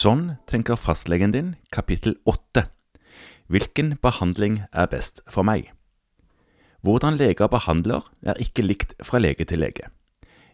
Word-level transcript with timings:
Sånn 0.00 0.38
tenker 0.48 0.78
fastlegen 0.80 1.32
din, 1.34 1.48
kapittel 1.74 2.14
8. 2.30 2.62
Hvilken 3.52 3.98
behandling 4.00 4.62
er 4.72 4.86
best 4.88 5.18
for 5.28 5.44
meg? 5.44 5.74
Hvordan 6.80 7.18
leger 7.20 7.50
behandler, 7.52 8.06
er 8.24 8.40
ikke 8.40 8.64
likt 8.64 8.94
fra 9.04 9.20
lege 9.20 9.44
til 9.44 9.60
lege. 9.60 9.90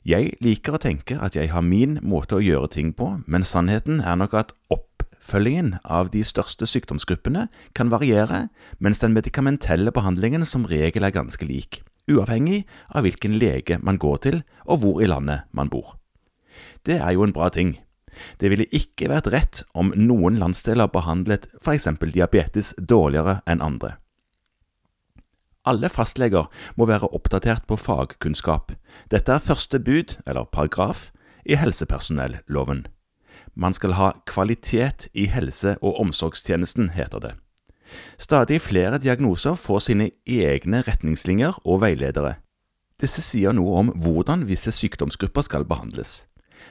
Jeg 0.02 0.32
liker 0.42 0.74
å 0.74 0.82
tenke 0.82 1.20
at 1.22 1.38
jeg 1.38 1.52
har 1.52 1.62
min 1.62 2.00
måte 2.02 2.40
å 2.40 2.42
gjøre 2.42 2.72
ting 2.74 2.90
på, 2.96 3.12
men 3.22 3.46
sannheten 3.46 4.00
er 4.00 4.18
nok 4.18 4.34
at 4.40 4.56
oppfølgingen 4.72 5.76
av 5.84 6.10
de 6.16 6.24
største 6.26 6.66
sykdomsgruppene 6.66 7.46
kan 7.76 7.92
variere, 7.94 8.48
mens 8.82 9.04
den 9.04 9.14
medikamentelle 9.14 9.94
behandlingen 9.94 10.48
som 10.48 10.66
regel 10.66 11.06
er 11.06 11.14
ganske 11.14 11.46
lik, 11.46 11.84
uavhengig 12.10 12.64
av 12.90 13.06
hvilken 13.06 13.38
lege 13.38 13.78
man 13.78 14.02
går 14.02 14.22
til 14.26 14.42
og 14.64 14.82
hvor 14.82 15.02
i 15.04 15.12
landet 15.12 15.46
man 15.54 15.70
bor. 15.70 16.00
Det 16.82 16.98
er 16.98 17.14
jo 17.14 17.22
en 17.22 17.36
bra 17.36 17.52
ting. 17.52 17.76
Det 18.40 18.50
ville 18.52 18.68
ikke 18.74 19.10
vært 19.12 19.30
rett 19.32 19.62
om 19.74 19.92
noen 19.96 20.40
landsdeler 20.40 20.90
behandlet 20.92 21.48
f.eks. 21.60 21.88
diabetes 22.12 22.74
dårligere 22.78 23.40
enn 23.46 23.64
andre. 23.64 23.96
Alle 25.66 25.90
fastleger 25.90 26.46
må 26.78 26.86
være 26.86 27.10
oppdatert 27.10 27.66
på 27.66 27.78
fagkunnskap. 27.80 28.70
Dette 29.10 29.32
er 29.34 29.42
første 29.42 29.80
bud, 29.82 30.14
eller 30.26 30.46
paragraf, 30.46 31.10
i 31.46 31.58
helsepersonelloven. 31.58 32.86
Man 33.54 33.74
skal 33.74 33.96
ha 33.98 34.12
kvalitet 34.26 35.08
i 35.14 35.26
helse- 35.26 35.76
og 35.82 35.98
omsorgstjenesten, 36.00 36.90
heter 36.94 37.18
det. 37.18 37.34
Stadig 38.18 38.60
flere 38.60 38.98
diagnoser 38.98 39.54
får 39.54 39.78
sine 39.78 40.10
egne 40.26 40.82
retningslinjer 40.86 41.60
og 41.64 41.80
veiledere. 41.80 42.36
Disse 43.00 43.22
sier 43.22 43.52
noe 43.52 43.78
om 43.80 43.92
hvordan 43.92 44.46
visse 44.48 44.72
sykdomsgrupper 44.72 45.44
skal 45.46 45.66
behandles. 45.68 46.24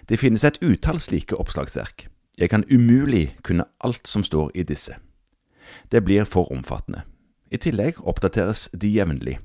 Det 0.10 0.20
finnes 0.20 0.44
et 0.44 0.60
utall 0.62 1.00
slike 1.00 1.38
oppslagsverk. 1.40 2.08
Jeg 2.38 2.50
kan 2.50 2.66
umulig 2.72 3.38
kunne 3.44 3.68
alt 3.80 4.08
som 4.08 4.24
står 4.24 4.52
i 4.56 4.64
disse. 4.64 4.96
Det 5.92 6.04
blir 6.04 6.24
for 6.24 6.52
omfattende. 6.52 7.02
I 7.52 7.58
tillegg 7.58 8.02
oppdateres 8.04 8.70
de 8.74 8.90
jevnlig. 8.92 9.40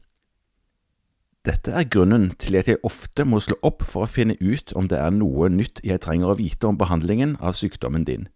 Dette 1.46 1.72
er 1.72 1.88
grunnen 1.88 2.28
til 2.36 2.58
at 2.60 2.68
jeg 2.68 2.82
ofte 2.84 3.24
må 3.24 3.38
slå 3.40 3.56
opp 3.64 3.84
for 3.86 4.04
å 4.04 4.10
finne 4.10 4.36
ut 4.40 4.74
om 4.76 4.90
det 4.90 4.98
er 5.00 5.14
noe 5.14 5.48
nytt 5.48 5.80
jeg 5.86 6.02
trenger 6.04 6.32
å 6.32 6.36
vite 6.36 6.68
om 6.68 6.76
behandlingen 6.76 7.38
av 7.40 7.56
sykdommen 7.56 8.04
din. 8.04 8.26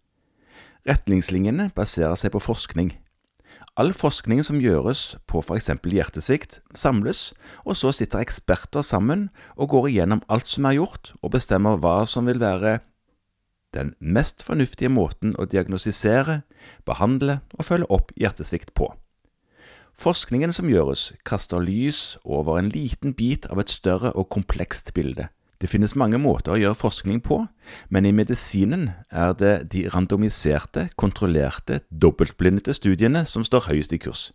Retningslinjene 0.89 1.69
baserer 1.75 2.17
seg 2.17 2.33
på 2.33 2.41
forskning. 2.41 2.95
All 3.75 3.91
forskning 3.91 4.39
som 4.47 4.61
gjøres 4.63 5.17
på 5.27 5.41
eksempel 5.51 5.97
hjertesvikt, 5.97 6.61
samles, 6.71 7.33
og 7.67 7.75
så 7.75 7.91
sitter 7.91 8.21
eksperter 8.23 8.85
sammen 8.87 9.27
og 9.59 9.73
går 9.73 9.89
igjennom 9.89 10.21
alt 10.31 10.47
som 10.47 10.67
er 10.69 10.77
gjort, 10.77 11.11
og 11.19 11.33
bestemmer 11.35 11.75
hva 11.83 12.05
som 12.07 12.29
vil 12.29 12.39
være 12.39 12.77
den 13.75 13.91
mest 13.99 14.45
fornuftige 14.47 14.87
måten 14.87 15.35
å 15.35 15.43
diagnostisere, 15.51 16.45
behandle 16.87 17.41
og 17.57 17.67
følge 17.67 17.91
opp 17.91 18.15
hjertesvikt 18.15 18.71
på. 18.79 18.93
Forskningen 19.95 20.55
som 20.55 20.71
gjøres, 20.71 21.11
kaster 21.27 21.59
lys 21.59 22.15
over 22.23 22.55
en 22.59 22.71
liten 22.71 23.11
bit 23.15 23.43
av 23.51 23.59
et 23.59 23.71
større 23.71 24.13
og 24.15 24.29
komplekst 24.31 24.93
bilde. 24.95 25.27
Det 25.65 25.71
finnes 25.71 25.95
mange 25.97 26.19
måter 26.21 26.53
å 26.53 26.59
gjøre 26.61 26.77
forskning 26.77 27.23
på, 27.25 27.39
men 27.89 28.05
i 28.05 28.11
medisinen 28.13 28.91
er 29.09 29.31
det 29.33 29.53
de 29.73 29.87
randomiserte, 29.89 30.91
kontrollerte, 30.93 31.79
dobbeltblindete 31.89 32.75
studiene 32.77 33.23
som 33.25 33.41
står 33.41 33.65
høyest 33.71 33.95
i 33.97 33.99
kurs. 34.03 34.27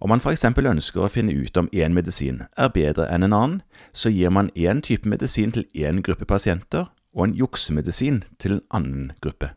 Om 0.00 0.14
man 0.14 0.24
f.eks. 0.24 0.46
ønsker 0.48 1.04
å 1.04 1.10
finne 1.12 1.36
ut 1.36 1.60
om 1.60 1.68
én 1.68 1.92
medisin 1.92 2.46
er 2.56 2.72
bedre 2.72 3.10
enn 3.12 3.28
en 3.28 3.36
annen, 3.36 3.60
så 3.92 4.08
gir 4.08 4.32
man 4.32 4.48
én 4.56 4.80
type 4.80 5.04
medisin 5.04 5.52
til 5.52 5.68
én 5.76 6.00
gruppe 6.00 6.24
pasienter 6.24 6.88
og 7.12 7.26
en 7.26 7.36
juksemedisin 7.36 8.24
til 8.40 8.56
en 8.56 8.64
annen 8.72 9.12
gruppe. 9.20 9.52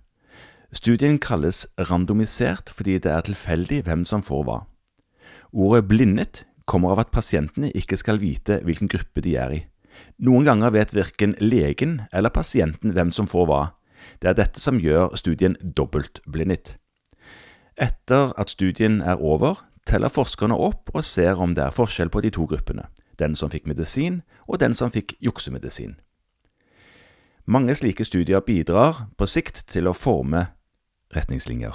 Studien 0.75 1.23
kalles 1.23 1.69
randomisert 1.87 2.75
fordi 2.75 2.99
det 2.99 3.15
er 3.15 3.29
tilfeldig 3.31 3.85
hvem 3.87 4.03
som 4.03 4.27
får 4.27 4.43
hva. 4.43 4.61
Ordet 5.55 5.87
blindet 5.87 6.43
kommer 6.67 6.91
av 6.91 7.05
at 7.05 7.15
pasientene 7.15 7.71
ikke 7.71 7.95
skal 7.95 8.19
vite 8.19 8.59
hvilken 8.67 8.91
gruppe 8.91 9.23
de 9.23 9.39
er 9.39 9.61
i. 9.61 9.67
Noen 10.21 10.45
ganger 10.45 10.73
vet 10.75 10.93
verken 10.95 11.35
legen 11.39 12.01
eller 12.11 12.33
pasienten 12.33 12.93
hvem 12.95 13.11
som 13.11 13.29
får 13.29 13.47
hva. 13.49 13.61
Det 14.21 14.31
er 14.31 14.37
dette 14.37 14.61
som 14.61 14.79
gjør 14.79 15.15
studien 15.17 15.57
dobbeltblindet. 15.61 16.77
Etter 17.81 18.33
at 18.37 18.53
studien 18.53 19.01
er 19.01 19.21
over, 19.21 19.63
teller 19.87 20.13
forskerne 20.13 20.55
opp 20.55 20.91
og 20.93 21.05
ser 21.05 21.41
om 21.41 21.55
det 21.57 21.63
er 21.65 21.75
forskjell 21.75 22.11
på 22.13 22.21
de 22.21 22.31
to 22.33 22.45
gruppene, 22.45 22.87
den 23.17 23.35
som 23.35 23.49
fikk 23.49 23.67
medisin 23.69 24.21
og 24.47 24.61
den 24.61 24.77
som 24.77 24.91
fikk 24.93 25.15
juksemedisin. 25.23 25.97
Mange 27.45 27.73
slike 27.75 28.05
studier 28.05 28.43
bidrar 28.45 29.07
på 29.17 29.25
sikt 29.25 29.65
til 29.71 29.89
å 29.89 29.97
forme 29.97 30.51
retningslinjer. 31.15 31.73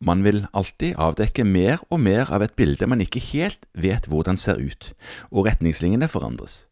Man 0.00 0.24
vil 0.24 0.44
alltid 0.52 0.98
avdekke 1.00 1.44
mer 1.44 1.80
og 1.90 2.00
mer 2.04 2.28
av 2.32 2.42
et 2.44 2.56
bilde 2.56 2.86
man 2.86 3.00
ikke 3.00 3.22
helt 3.32 3.64
vet 3.72 4.08
hvordan 4.10 4.36
ser 4.36 4.60
ut, 4.60 4.92
og 5.32 5.46
retningslinjene 5.48 6.08
forandres. 6.08 6.66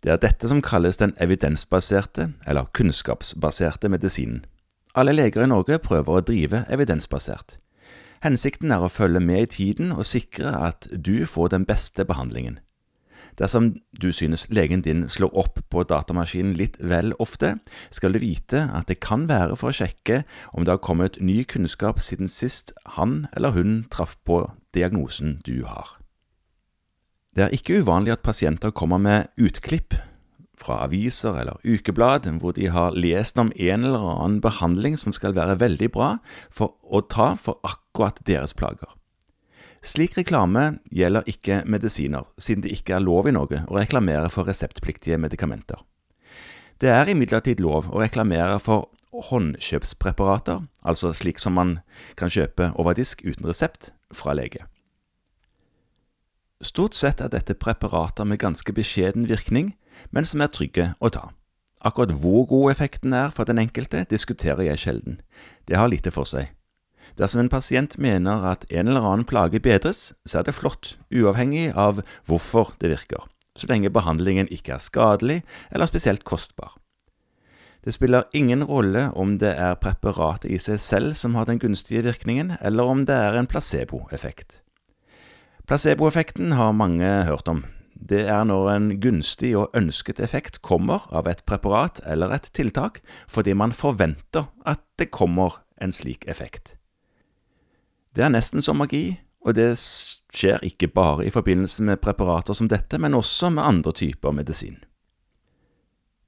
Det 0.00 0.12
er 0.14 0.20
dette 0.22 0.48
som 0.48 0.62
kalles 0.64 0.96
den 0.96 1.12
evidensbaserte, 1.20 2.32
eller 2.46 2.70
kunnskapsbaserte 2.72 3.90
medisinen. 3.92 4.44
Alle 4.94 5.12
leger 5.12 5.44
i 5.44 5.50
Norge 5.50 5.78
prøver 5.78 6.18
å 6.18 6.24
drive 6.24 6.64
evidensbasert. 6.72 7.58
Hensikten 8.24 8.72
er 8.74 8.82
å 8.82 8.90
følge 8.90 9.20
med 9.22 9.44
i 9.44 9.50
tiden 9.58 9.92
og 9.94 10.08
sikre 10.08 10.50
at 10.56 10.88
du 10.90 11.26
får 11.26 11.52
den 11.52 11.66
beste 11.68 12.06
behandlingen. 12.08 12.58
Dersom 13.38 13.70
du 14.02 14.10
synes 14.12 14.48
legen 14.50 14.82
din 14.82 15.04
slår 15.08 15.30
opp 15.38 15.60
på 15.70 15.84
datamaskinen 15.86 16.56
litt 16.58 16.74
vel 16.82 17.12
ofte, 17.22 17.54
skal 17.94 18.12
du 18.12 18.20
vite 18.22 18.64
at 18.74 18.90
det 18.90 18.98
kan 19.04 19.28
være 19.30 19.56
for 19.58 19.70
å 19.70 19.78
sjekke 19.78 20.24
om 20.52 20.66
det 20.66 20.74
har 20.74 20.82
kommet 20.82 21.20
ny 21.22 21.44
kunnskap 21.46 22.02
siden 22.02 22.30
sist 22.30 22.74
han 22.98 23.28
eller 23.36 23.54
hun 23.54 23.84
traff 23.94 24.16
på 24.26 24.42
diagnosen 24.74 25.38
du 25.46 25.62
har. 25.70 25.96
Det 27.38 27.46
er 27.46 27.54
ikke 27.54 27.84
uvanlig 27.84 28.16
at 28.16 28.26
pasienter 28.26 28.74
kommer 28.74 28.98
med 28.98 29.30
utklipp 29.38 29.94
fra 30.58 30.80
aviser 30.82 31.38
eller 31.38 31.62
ukeblad 31.62 32.26
hvor 32.42 32.56
de 32.56 32.66
har 32.74 32.96
lest 32.98 33.38
om 33.38 33.52
en 33.54 33.84
eller 33.86 34.02
annen 34.02 34.40
behandling 34.42 34.98
som 34.98 35.14
skal 35.14 35.36
være 35.38 35.60
veldig 35.62 35.92
bra 35.94 36.16
for 36.50 36.74
å 36.82 37.04
ta 37.06 37.36
for 37.38 37.62
akkurat 37.62 38.18
deres 38.26 38.56
plager. 38.58 38.97
Slik 39.82 40.16
reklame 40.18 40.78
gjelder 40.90 41.26
ikke 41.30 41.62
medisiner, 41.66 42.26
siden 42.38 42.64
det 42.64 42.72
ikke 42.74 42.96
er 42.96 43.04
lov 43.04 43.28
i 43.28 43.34
Norge 43.34 43.62
å 43.68 43.78
reklamere 43.78 44.30
for 44.32 44.48
reseptpliktige 44.48 45.18
medikamenter. 45.20 45.78
Det 46.78 46.90
er 46.90 47.10
imidlertid 47.10 47.62
lov 47.62 47.88
å 47.90 48.02
reklamere 48.02 48.58
for 48.62 48.88
håndkjøpspreparater, 49.12 50.66
altså 50.82 51.12
slik 51.14 51.38
som 51.42 51.56
man 51.58 51.78
kan 52.18 52.30
kjøpe 52.30 52.72
over 52.78 52.94
disk 52.98 53.22
uten 53.24 53.46
resept, 53.48 53.92
fra 54.14 54.34
lege. 54.34 54.64
Stort 56.64 56.96
sett 56.98 57.20
er 57.22 57.30
dette 57.30 57.54
preparater 57.54 58.26
med 58.26 58.40
ganske 58.42 58.72
beskjeden 58.74 59.28
virkning, 59.30 59.76
men 60.10 60.26
som 60.26 60.42
er 60.42 60.50
trygge 60.50 60.92
å 60.98 61.10
ta. 61.14 61.28
Akkurat 61.78 62.10
hvor 62.18 62.46
god 62.50 62.72
effekten 62.72 63.14
er 63.14 63.30
for 63.30 63.46
den 63.46 63.60
enkelte, 63.62 64.02
diskuterer 64.10 64.64
jeg 64.66 64.82
sjelden. 64.82 65.20
Det 65.70 65.78
har 65.78 65.90
lite 65.90 66.10
for 66.10 66.26
seg. 66.26 66.50
Dersom 67.16 67.44
en 67.44 67.52
pasient 67.52 67.96
mener 67.98 68.44
at 68.44 68.66
en 68.70 68.88
eller 68.88 69.06
annen 69.06 69.26
plage 69.28 69.60
bedres, 69.62 70.12
så 70.26 70.40
er 70.40 70.48
det 70.48 70.56
flott, 70.58 70.96
uavhengig 71.14 71.70
av 71.74 72.02
hvorfor 72.28 72.74
det 72.82 72.92
virker, 72.92 73.24
så 73.56 73.70
lenge 73.70 73.92
behandlingen 73.94 74.50
ikke 74.52 74.76
er 74.76 74.84
skadelig 74.84 75.40
eller 75.70 75.90
spesielt 75.90 76.24
kostbar. 76.28 76.76
Det 77.84 77.94
spiller 77.94 78.26
ingen 78.34 78.64
rolle 78.66 79.08
om 79.14 79.38
det 79.38 79.54
er 79.54 79.78
preparatet 79.80 80.50
i 80.50 80.58
seg 80.60 80.80
selv 80.82 81.14
som 81.16 81.36
har 81.38 81.46
den 81.48 81.60
gunstige 81.62 82.02
virkningen, 82.04 82.56
eller 82.60 82.90
om 82.90 83.04
det 83.06 83.14
er 83.14 83.38
en 83.38 83.48
placeboeffekt. 83.48 84.60
Placeboeffekten 85.68 86.52
har 86.58 86.72
mange 86.72 87.08
hørt 87.28 87.48
om. 87.48 87.64
Det 87.92 88.26
er 88.30 88.44
når 88.46 88.70
en 88.72 88.88
gunstig 89.02 89.50
og 89.58 89.74
ønsket 89.76 90.20
effekt 90.22 90.60
kommer 90.62 91.04
av 91.12 91.26
et 91.28 91.42
preparat 91.46 92.00
eller 92.06 92.32
et 92.32 92.46
tiltak 92.54 93.00
fordi 93.28 93.52
man 93.58 93.74
forventer 93.74 94.46
at 94.64 94.80
det 94.98 95.10
kommer 95.10 95.60
en 95.82 95.92
slik 95.92 96.24
effekt. 96.30 96.77
Det 98.18 98.24
er 98.26 98.32
nesten 98.34 98.58
som 98.58 98.80
magi, 98.82 99.20
og 99.46 99.54
det 99.54 99.76
skjer 99.78 100.64
ikke 100.66 100.88
bare 100.90 101.28
i 101.28 101.30
forbindelse 101.30 101.84
med 101.86 102.00
preparater 102.02 102.56
som 102.58 102.66
dette, 102.66 102.98
men 102.98 103.14
også 103.14 103.52
med 103.54 103.62
andre 103.62 103.92
typer 103.94 104.34
medisin. 104.34 104.80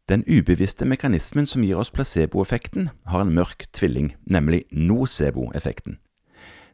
Den 0.06 0.22
ubevisste 0.30 0.86
mekanismen 0.86 1.50
som 1.50 1.66
gir 1.66 1.82
oss 1.82 1.90
placeboeffekten, 1.90 2.92
har 3.10 3.26
en 3.26 3.34
mørk 3.34 3.66
tvilling, 3.74 4.14
nemlig 4.22 4.62
noceboeffekten. 4.70 5.98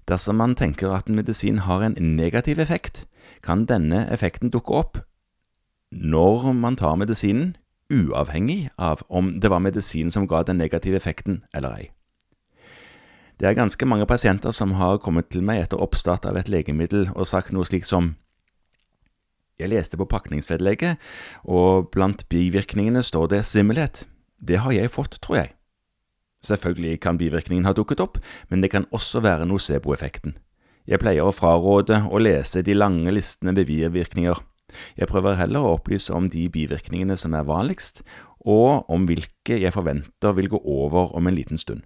Dersom 0.09 0.37
man 0.37 0.55
tenker 0.55 0.93
at 0.93 1.09
en 1.09 1.17
medisin 1.17 1.65
har 1.65 1.81
en 1.81 1.97
negativ 2.17 2.61
effekt, 2.61 3.07
kan 3.43 3.65
denne 3.65 4.05
effekten 4.13 4.53
dukke 4.53 4.73
opp 4.73 4.99
når 5.91 6.53
man 6.53 6.77
tar 6.77 6.97
medisinen, 7.01 7.57
uavhengig 7.89 8.69
av 8.77 9.01
om 9.09 9.41
det 9.41 9.49
var 9.49 9.65
medisinen 9.65 10.11
som 10.11 10.29
ga 10.29 10.43
den 10.43 10.61
negative 10.61 10.97
effekten 11.01 11.45
eller 11.55 11.73
ei. 11.73 11.96
Det 13.37 13.51
er 13.51 13.57
ganske 13.59 13.85
mange 13.85 14.07
pasienter 14.09 14.53
som 14.57 14.73
har 14.81 14.97
kommet 15.05 15.29
til 15.29 15.43
meg 15.45 15.67
etter 15.67 15.81
oppstart 15.85 16.25
av 16.25 16.39
et 16.41 16.49
legemiddel 16.49 17.11
og 17.13 17.29
sagt 17.29 17.53
noe 17.53 17.69
slikt 17.69 17.89
som 17.89 18.15
Jeg 19.61 19.71
leste 19.73 19.97
på 19.97 20.05
pakningsvedlegget, 20.05 20.99
og 21.45 21.89
blant 21.89 22.27
bivirkningene 22.29 23.01
står 23.01 23.31
det 23.33 23.45
svimmelhet. 23.49 24.03
Det 24.37 24.59
har 24.61 24.73
jeg 24.73 24.93
fått, 24.93 25.17
tror 25.25 25.37
jeg. 25.37 25.53
Selvfølgelig 26.45 27.01
kan 27.01 27.17
bivirkningen 27.17 27.65
ha 27.65 27.73
dukket 27.73 28.03
opp, 28.05 28.19
men 28.51 28.61
det 28.61 28.71
kan 28.75 28.85
også 28.93 29.23
være 29.25 29.49
nocebo-effekten. 29.49 30.37
Jeg 30.85 31.01
pleier 31.01 31.25
å 31.25 31.33
fraråde 31.33 32.03
å 32.13 32.21
lese 32.21 32.61
de 32.63 32.77
lange 32.77 33.11
listene 33.17 33.57
med 33.57 33.65
bivirkninger. 33.65 34.45
Jeg 35.01 35.09
prøver 35.09 35.41
heller 35.41 35.65
å 35.65 35.75
opplyse 35.79 36.13
om 36.13 36.29
de 36.29 36.51
bivirkningene 36.53 37.17
som 37.17 37.33
er 37.33 37.49
vanligst, 37.49 38.05
og 38.45 38.85
om 38.93 39.09
hvilke 39.09 39.57
jeg 39.57 39.73
forventer 39.73 40.37
vil 40.37 40.53
gå 40.53 40.61
over 40.61 41.17
om 41.17 41.27
en 41.27 41.35
liten 41.35 41.57
stund. 41.57 41.83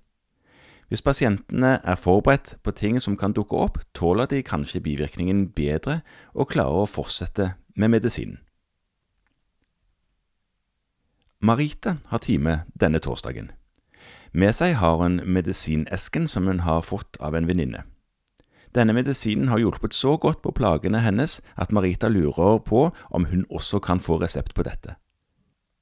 Hvis 0.90 1.04
pasientene 1.06 1.76
er 1.87 1.94
forberedt 1.94 2.56
på 2.66 2.72
ting 2.75 2.96
som 2.98 3.14
kan 3.16 3.32
dukke 3.32 3.54
opp, 3.54 3.78
tåler 3.94 4.26
de 4.26 4.42
kanskje 4.42 4.82
bivirkningen 4.82 5.52
bedre 5.54 6.00
og 6.34 6.50
klarer 6.50 6.82
å 6.82 6.90
fortsette 6.90 7.52
med 7.78 7.92
medisinen. 7.94 8.40
Marita 11.40 12.00
har 12.10 12.19
time 12.19 12.64
denne 12.75 12.98
torsdagen. 12.98 13.52
Med 14.32 14.52
seg 14.52 14.75
har 14.82 14.98
hun 14.98 15.22
medisinesken 15.25 16.26
som 16.28 16.50
hun 16.50 16.66
har 16.66 16.82
fått 16.82 17.16
av 17.22 17.38
en 17.38 17.46
venninne. 17.46 17.87
Denne 18.75 18.94
medisinen 18.94 19.48
har 19.48 19.62
hjulpet 19.62 19.94
så 19.94 20.16
godt 20.19 20.42
på 20.42 20.52
plagene 20.54 21.00
hennes 21.06 21.38
at 21.56 21.72
Marita 21.72 22.10
lurer 22.10 22.58
på 22.66 22.90
om 23.10 23.31
hun 23.31 23.46
også 23.50 23.78
kan 23.78 24.02
få 24.02 24.19
resept 24.22 24.54
på 24.54 24.66
dette. 24.66 24.98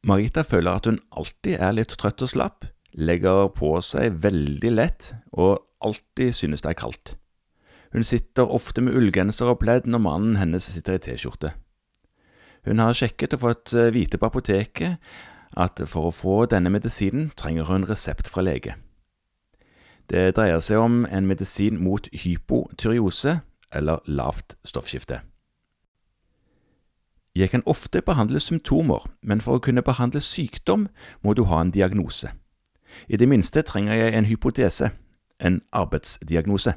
Marita 0.04 0.44
føler 0.44 0.76
at 0.76 0.86
hun 0.86 1.00
alltid 1.10 1.56
er 1.58 1.74
litt 1.74 1.96
trøtt 1.96 2.22
og 2.22 2.30
slapp, 2.32 2.68
legger 2.96 3.48
på 3.54 3.76
seg 3.84 4.16
veldig 4.22 4.72
lett 4.74 5.12
og 5.32 5.58
alltid 5.84 6.34
synes 6.34 6.64
det 6.64 6.72
er 6.72 6.80
kaldt. 6.80 7.14
Hun 7.92 8.04
sitter 8.04 8.48
ofte 8.52 8.82
med 8.84 8.96
ullgenser 8.96 9.48
og 9.52 9.62
pledd 9.62 9.88
når 9.88 10.04
mannen 10.04 10.36
hennes 10.36 10.68
sitter 10.68 10.98
i 10.98 11.02
T-skjorte. 11.02 11.54
Hun 12.66 12.82
har 12.82 12.96
sjekket 12.96 13.36
og 13.36 13.44
fått 13.44 13.72
eh, 13.72 13.92
vite 13.94 14.18
på 14.20 14.28
apoteket 14.28 14.98
at 15.56 15.80
for 15.88 16.08
å 16.08 16.14
få 16.14 16.42
denne 16.50 16.70
medisinen 16.72 17.30
trenger 17.38 17.70
hun 17.70 17.86
resept 17.88 18.28
fra 18.28 18.44
lege. 18.44 18.76
Det 20.08 20.34
dreier 20.36 20.60
seg 20.64 20.80
om 20.80 21.02
en 21.04 21.28
medisin 21.28 21.80
mot 21.84 22.08
hypotyreose, 22.12 23.40
eller 23.72 24.00
lavt 24.08 24.56
stoffskifte. 24.64 25.20
Jeg 27.36 27.52
kan 27.52 27.62
ofte 27.66 28.00
behandle 28.02 28.40
symptomer, 28.40 29.04
men 29.22 29.40
for 29.44 29.58
å 29.58 29.62
kunne 29.62 29.84
behandle 29.84 30.22
sykdom 30.24 30.88
må 31.22 31.34
du 31.36 31.44
ha 31.46 31.60
en 31.60 31.72
diagnose. 31.72 32.32
I 33.08 33.16
det 33.16 33.28
minste 33.28 33.62
trenger 33.62 33.94
jeg 33.94 34.14
en 34.14 34.28
hypotese, 34.28 34.90
en 35.40 35.62
arbeidsdiagnose. 35.72 36.74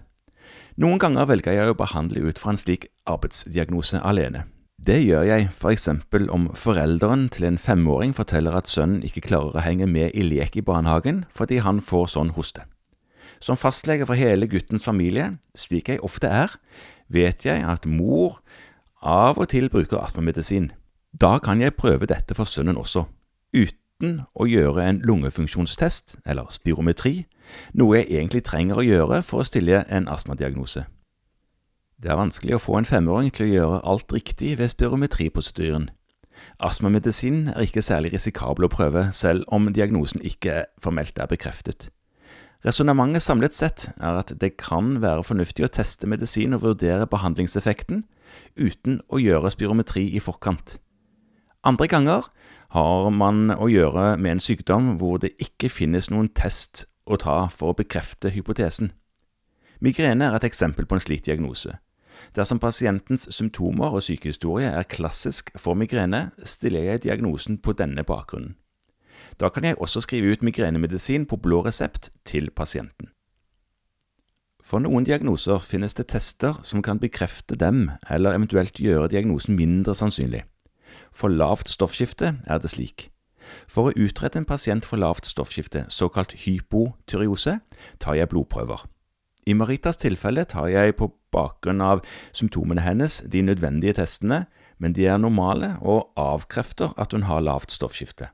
Noen 0.78 1.00
ganger 1.00 1.28
velger 1.30 1.56
jeg 1.58 1.72
å 1.72 1.78
behandle 1.78 2.24
ut 2.30 2.40
fra 2.40 2.54
en 2.54 2.60
slik 2.60 2.88
arbeidsdiagnose 3.10 4.02
alene. 4.04 4.46
Det 4.82 4.98
gjør 5.04 5.28
jeg 5.28 5.50
for 5.54 5.70
eksempel 5.70 6.26
om 6.34 6.48
forelderen 6.58 7.28
til 7.30 7.46
en 7.46 7.60
femåring 7.62 8.16
forteller 8.18 8.56
at 8.58 8.70
sønnen 8.70 9.04
ikke 9.06 9.22
klarer 9.28 9.60
å 9.60 9.66
henge 9.66 9.86
med 9.86 10.16
i 10.18 10.24
lek 10.26 10.58
i 10.58 10.64
barnehagen 10.66 11.26
fordi 11.30 11.60
han 11.62 11.84
får 11.86 12.16
sånn 12.16 12.34
hoste. 12.34 12.66
Som 13.42 13.60
fastlege 13.62 14.08
for 14.10 14.18
hele 14.18 14.50
guttens 14.50 14.86
familie, 14.86 15.36
slik 15.58 15.90
jeg 15.90 16.02
ofte 16.02 16.30
er, 16.30 16.56
vet 17.10 17.46
jeg 17.46 17.62
at 17.62 17.86
mor 17.86 18.40
av 19.02 19.38
og 19.38 19.52
til 19.54 19.70
bruker 19.70 20.02
astmamedisin. 20.02 20.72
Da 21.14 21.38
kan 21.44 21.62
jeg 21.62 21.78
prøve 21.78 22.10
dette 22.10 22.38
for 22.38 22.50
sønnen 22.50 22.78
også, 22.78 23.06
uten 23.54 23.81
å 24.36 24.48
gjøre 24.50 24.86
en 24.88 25.02
lungefunksjonstest, 25.06 26.18
eller 26.26 26.50
spirometri, 26.54 27.26
noe 27.74 28.00
jeg 28.00 28.10
egentlig 28.12 28.44
trenger 28.48 28.80
å 28.80 28.86
gjøre 28.86 29.22
for 29.28 29.42
å 29.42 29.48
stille 29.48 29.84
en 29.90 30.10
astmadiagnose. 30.12 30.86
Det 32.02 32.10
er 32.10 32.18
vanskelig 32.18 32.58
å 32.58 32.62
få 32.64 32.80
en 32.80 32.90
femåring 32.90 33.30
til 33.30 33.46
å 33.46 33.52
gjøre 33.52 33.82
alt 33.94 34.14
riktig 34.14 34.56
ved 34.58 34.74
spirometriprosedyren. 34.74 35.90
Astmamedisin 36.58 37.52
er 37.54 37.68
ikke 37.68 37.84
særlig 37.86 38.16
risikabel 38.16 38.66
å 38.66 38.72
prøve, 38.74 39.10
selv 39.14 39.46
om 39.54 39.70
diagnosen 39.74 40.24
ikke 40.26 40.64
formelt 40.82 41.20
er 41.22 41.30
bekreftet. 41.30 41.92
Resonnementet 42.66 43.26
samlet 43.26 43.54
sett 43.58 43.88
er 43.98 44.20
at 44.22 44.34
det 44.42 44.56
kan 44.62 45.00
være 45.02 45.26
fornuftig 45.26 45.66
å 45.66 45.72
teste 45.74 46.10
medisin 46.10 46.54
og 46.54 46.62
vurdere 46.66 47.08
behandlingseffekten 47.10 48.04
uten 48.58 49.00
å 49.10 49.22
gjøre 49.22 49.50
spirometri 49.54 50.08
i 50.14 50.22
forkant. 50.22 50.78
Andre 51.66 51.88
ganger 51.90 52.30
har 52.72 53.10
man 53.12 53.52
å 53.52 53.68
gjøre 53.68 54.16
med 54.18 54.38
en 54.38 54.44
sykdom 54.44 54.94
hvor 55.00 55.20
det 55.20 55.34
ikke 55.44 55.70
finnes 55.72 56.08
noen 56.12 56.30
test 56.32 56.86
å 57.04 57.18
ta 57.20 57.46
for 57.52 57.74
å 57.74 57.78
bekrefte 57.78 58.32
hypotesen. 58.32 58.94
Migrene 59.84 60.30
er 60.30 60.38
et 60.38 60.48
eksempel 60.48 60.88
på 60.88 60.96
en 60.96 61.04
slik 61.04 61.26
diagnose. 61.26 61.76
Dersom 62.38 62.62
pasientens 62.62 63.26
symptomer 63.34 63.98
og 63.98 64.06
sykehistorie 64.06 64.70
er 64.70 64.88
klassisk 64.88 65.50
for 65.60 65.76
migrene, 65.76 66.30
stiller 66.46 66.86
jeg 66.86 67.04
diagnosen 67.08 67.58
på 67.58 67.74
denne 67.76 68.06
bakgrunnen. 68.08 68.56
Da 69.40 69.50
kan 69.50 69.66
jeg 69.66 69.80
også 69.82 70.04
skrive 70.06 70.32
ut 70.32 70.44
migrenemedisin 70.46 71.26
på 71.26 71.40
blå 71.42 71.64
resept 71.66 72.12
til 72.26 72.52
pasienten. 72.56 73.10
For 74.62 74.80
noen 74.80 75.04
diagnoser 75.04 75.60
finnes 75.66 75.98
det 75.98 76.12
tester 76.14 76.60
som 76.64 76.84
kan 76.86 77.02
bekrefte 77.02 77.58
dem, 77.58 77.90
eller 78.08 78.38
eventuelt 78.38 78.80
gjøre 78.80 79.10
diagnosen 79.10 79.58
mindre 79.58 79.96
sannsynlig. 79.98 80.46
For 81.12 81.30
lavt 81.30 81.70
stoffskifte 81.70 82.36
er 82.48 82.62
det 82.62 82.72
slik. 82.74 83.10
For 83.68 83.90
å 83.90 83.96
utrede 83.98 84.40
en 84.40 84.48
pasient 84.48 84.86
for 84.86 85.02
lavt 85.02 85.28
stoffskifte, 85.28 85.86
såkalt 85.90 86.36
hypotyreose, 86.46 87.60
tar 88.00 88.18
jeg 88.20 88.30
blodprøver. 88.32 88.86
I 89.50 89.56
Maritas 89.58 89.98
tilfelle 89.98 90.46
tar 90.46 90.70
jeg 90.70 90.96
på 91.00 91.10
bakgrunn 91.34 91.82
av 91.82 92.04
symptomene 92.32 92.84
hennes 92.86 93.22
de 93.26 93.42
nødvendige 93.42 93.98
testene, 93.98 94.46
men 94.78 94.94
de 94.94 95.08
er 95.10 95.18
normale 95.22 95.76
og 95.82 96.12
avkrefter 96.18 96.94
at 96.98 97.14
hun 97.14 97.26
har 97.30 97.44
lavt 97.46 97.74
stoffskifte. 97.74 98.30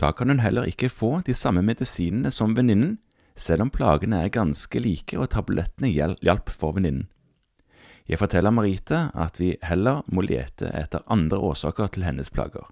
Da 0.00 0.12
kan 0.12 0.28
hun 0.28 0.44
heller 0.44 0.68
ikke 0.68 0.92
få 0.92 1.20
de 1.26 1.34
samme 1.34 1.62
medisinene 1.64 2.30
som 2.30 2.56
venninnen, 2.56 2.98
selv 3.36 3.66
om 3.66 3.70
plagene 3.70 4.22
er 4.24 4.32
ganske 4.32 4.80
like 4.80 5.18
og 5.18 5.30
tablettene 5.32 5.90
hjalp 5.92 6.52
for 6.52 6.76
venninnen. 6.76 7.08
Jeg 8.06 8.20
forteller 8.20 8.54
Marita 8.54 9.08
at 9.18 9.40
vi 9.40 9.56
heller 9.66 10.04
må 10.06 10.22
lete 10.22 10.70
etter 10.78 11.02
andre 11.10 11.38
årsaker 11.42 11.90
til 11.94 12.06
hennes 12.06 12.30
plager. 12.30 12.68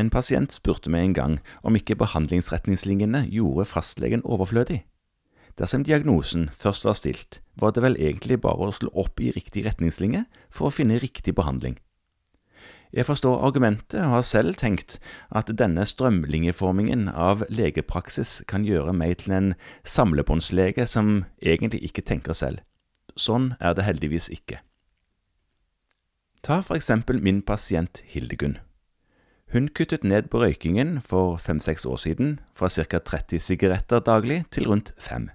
En 0.00 0.08
pasient 0.10 0.54
spurte 0.54 0.88
meg 0.90 1.04
en 1.04 1.18
gang 1.18 1.34
om 1.62 1.76
ikke 1.76 1.98
behandlingsretningslinjene 2.00 3.26
gjorde 3.28 3.68
fastlegen 3.68 4.24
overflødig. 4.24 4.80
Dersom 5.60 5.84
diagnosen 5.84 6.48
først 6.56 6.86
var 6.88 6.96
stilt, 6.96 7.42
var 7.60 7.76
det 7.76 7.82
vel 7.84 7.98
egentlig 8.00 8.40
bare 8.40 8.70
å 8.70 8.72
slå 8.72 8.88
opp 8.96 9.20
i 9.20 9.34
riktig 9.36 9.66
retningslinje 9.66 10.24
for 10.48 10.70
å 10.70 10.72
finne 10.72 10.96
riktig 11.02 11.36
behandling. 11.36 11.76
Jeg 12.92 13.08
forstår 13.08 13.44
argumentet 13.44 14.00
og 14.00 14.16
har 14.16 14.24
selv 14.24 14.56
tenkt 14.60 14.98
at 15.32 15.52
denne 15.56 15.84
strømlinjeformingen 15.88 17.06
av 17.08 17.44
legepraksis 17.48 18.42
kan 18.48 18.64
gjøre 18.68 18.92
meg 18.96 19.16
til 19.22 19.36
en 19.36 19.54
samlebåndslege 19.84 20.88
som 20.88 21.24
egentlig 21.40 21.84
ikke 21.88 22.04
tenker 22.04 22.36
selv. 22.36 22.60
Sånn 23.16 23.54
er 23.60 23.74
det 23.74 23.86
heldigvis 23.86 24.28
ikke. 24.32 24.60
Ta 26.42 26.60
for 26.60 26.74
eksempel 26.74 27.20
min 27.22 27.42
pasient 27.42 28.02
Hildegunn. 28.10 28.58
Hun 29.52 29.68
kuttet 29.68 30.04
ned 30.04 30.30
på 30.32 30.40
røykingen 30.40 30.96
for 31.04 31.36
fem–seks 31.36 31.84
år 31.86 31.96
siden, 32.00 32.40
fra 32.56 32.70
ca. 32.72 32.98
30 32.98 33.38
sigaretter 33.38 34.00
daglig 34.00 34.44
til 34.50 34.66
rundt 34.66 34.94
fem. 34.98 35.28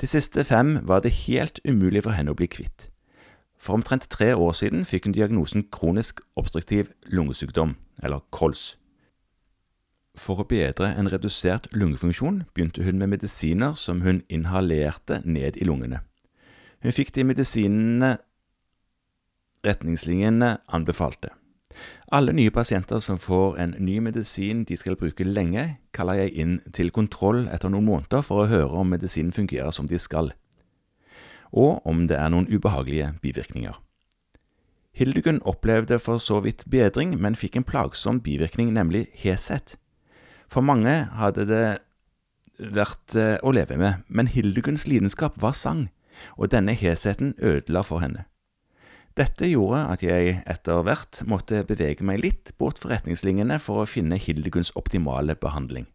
De 0.00 0.06
siste 0.06 0.44
fem 0.44 0.78
var 0.82 1.00
det 1.04 1.12
helt 1.28 1.60
umulig 1.68 2.02
for 2.02 2.16
henne 2.16 2.32
å 2.32 2.38
bli 2.38 2.48
kvitt. 2.50 2.88
For 3.60 3.76
omtrent 3.76 4.08
tre 4.10 4.32
år 4.34 4.56
siden 4.56 4.82
fikk 4.88 5.06
hun 5.06 5.14
diagnosen 5.14 5.68
kronisk 5.70 6.24
obstruktiv 6.40 6.90
lungesykdom, 7.06 7.76
eller 8.02 8.24
KOLS. 8.34 8.74
For 10.18 10.40
å 10.40 10.48
bedre 10.48 10.92
en 10.98 11.10
redusert 11.10 11.68
lungefunksjon 11.74 12.44
begynte 12.54 12.82
hun 12.86 12.98
med 12.98 13.12
medisiner 13.14 13.74
som 13.78 14.02
hun 14.02 14.22
inhalerte 14.28 15.20
ned 15.24 15.58
i 15.58 15.66
lungene. 15.68 16.00
Hun 16.84 16.92
fikk 16.92 17.14
de 17.16 17.24
medisinene 17.24 18.18
retningslinjene 19.64 20.58
anbefalte. 20.68 21.32
Alle 22.12 22.34
nye 22.36 22.52
pasienter 22.54 23.00
som 23.02 23.18
får 23.18 23.56
en 23.58 23.74
ny 23.82 23.98
medisin 24.04 24.62
de 24.68 24.76
skal 24.78 25.00
bruke 25.00 25.24
lenge, 25.26 25.80
kaller 25.96 26.20
jeg 26.20 26.36
inn 26.44 26.54
til 26.76 26.92
kontroll 26.94 27.48
etter 27.48 27.72
noen 27.72 27.88
måneder 27.88 28.22
for 28.22 28.44
å 28.44 28.50
høre 28.52 28.84
om 28.84 28.92
medisinen 28.94 29.34
fungerer 29.34 29.72
som 29.74 29.88
de 29.90 29.98
skal 29.98 30.30
og 31.54 31.86
om 31.86 32.06
det 32.10 32.18
er 32.18 32.30
noen 32.34 32.48
ubehagelige 32.50 33.14
bivirkninger. 33.22 33.78
Hildegunn 34.94 35.40
opplevde 35.42 35.98
for 35.98 36.18
så 36.22 36.40
vidt 36.42 36.66
bedring, 36.70 37.16
men 37.20 37.38
fikk 37.38 37.56
en 37.58 37.66
plagsom 37.66 38.20
bivirkning, 38.22 38.72
nemlig 38.74 39.06
heshet. 39.18 39.76
For 40.50 40.62
mange 40.62 40.92
hadde 41.18 41.46
det 41.50 41.64
vært 42.58 43.16
eh, 43.18 43.38
å 43.42 43.50
leve 43.54 43.78
med, 43.78 44.04
men 44.06 44.30
Hildegunns 44.30 44.86
lidenskap 44.86 45.40
var 45.42 45.54
sang, 45.58 45.88
og 46.36 46.52
denne 46.52 46.74
hesheten 46.76 47.34
ødela 47.38 47.82
for 47.86 48.04
henne. 48.04 48.26
Dette 49.14 49.46
gjorde 49.46 49.84
at 49.94 50.02
jeg 50.02 50.40
etter 50.50 50.82
hvert 50.82 51.20
måtte 51.30 51.62
bevege 51.66 52.02
meg 52.02 52.22
litt 52.24 52.50
bort 52.58 52.80
fra 52.82 52.96
retningslinjene 52.96 53.60
for 53.62 53.82
å 53.82 53.86
finne 53.86 54.18
Hildegunns 54.18 54.72
optimale 54.74 55.36
behandling. 55.38 55.86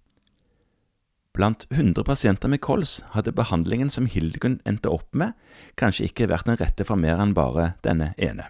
Blant 1.36 1.66
100 1.70 2.04
pasienter 2.08 2.50
med 2.52 2.62
kols 2.64 3.02
hadde 3.14 3.36
behandlingen 3.36 3.92
som 3.92 4.08
Hildegunn 4.10 4.62
endte 4.68 4.92
opp 4.92 5.12
med, 5.16 5.36
kanskje 5.76 6.08
ikke 6.10 6.30
vært 6.32 6.48
den 6.48 6.58
rette 6.60 6.88
for 6.88 7.00
mer 7.00 7.20
enn 7.20 7.36
bare 7.36 7.74
denne 7.86 8.14
ene. 8.18 8.48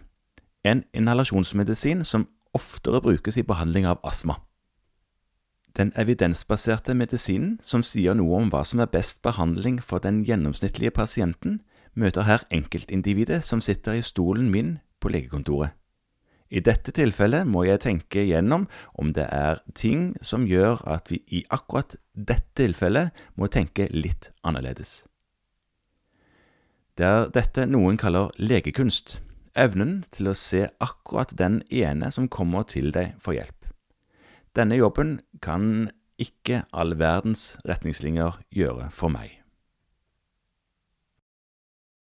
En 0.63 0.85
inhalasjonsmedisin 0.93 2.05
som 2.05 2.27
oftere 2.53 3.01
brukes 3.01 3.37
i 3.37 3.45
behandling 3.45 3.89
av 3.89 3.99
astma. 4.05 4.37
Den 5.79 5.93
evidensbaserte 5.95 6.91
medisinen, 6.93 7.53
som 7.63 7.85
sier 7.87 8.17
noe 8.17 8.41
om 8.41 8.49
hva 8.51 8.65
som 8.67 8.81
er 8.83 8.89
best 8.91 9.21
behandling 9.23 9.77
for 9.79 10.03
den 10.03 10.25
gjennomsnittlige 10.27 10.91
pasienten, 10.91 11.61
møter 11.95 12.25
her 12.27 12.43
enkeltindividet 12.51 13.45
som 13.47 13.61
sitter 13.63 13.95
i 13.95 14.03
stolen 14.03 14.49
min 14.51 14.73
på 14.99 15.11
legekontoret. 15.13 15.71
I 16.49 16.59
dette 16.65 16.91
tilfellet 16.91 17.47
må 17.47 17.63
jeg 17.63 17.79
tenke 17.85 18.25
gjennom 18.25 18.65
om 18.99 19.13
det 19.13 19.27
er 19.31 19.61
ting 19.77 20.15
som 20.25 20.47
gjør 20.49 20.81
at 20.89 21.11
vi 21.13 21.21
i 21.31 21.43
akkurat 21.53 21.95
dette 22.13 22.57
tilfellet 22.57 23.13
må 23.37 23.47
tenke 23.47 23.85
litt 23.93 24.31
annerledes. 24.43 25.03
Det 26.97 27.05
er 27.05 27.29
dette 27.31 27.69
noen 27.69 28.01
kaller 28.01 28.33
legekunst, 28.41 29.21
evnen 29.55 30.01
til 30.11 30.33
å 30.33 30.35
se 30.35 30.65
akkurat 30.83 31.31
den 31.37 31.61
ene 31.69 32.11
som 32.11 32.27
kommer 32.27 32.67
til 32.67 32.91
deg 32.91 33.15
for 33.21 33.37
hjelp. 33.37 33.58
Denne 34.59 34.75
jobben 34.75 35.21
kan 35.39 35.87
ikke 36.19 36.65
all 36.75 36.97
verdens 36.99 37.53
retningslinjer 37.63 38.41
gjøre 38.51 38.89
for 38.91 39.07
meg. 39.07 39.38